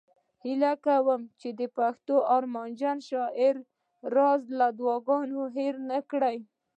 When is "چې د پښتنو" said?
1.39-2.15